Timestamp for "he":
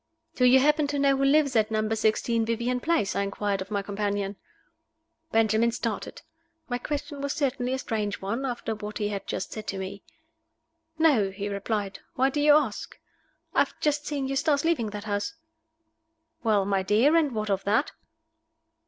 8.97-9.09, 11.29-11.49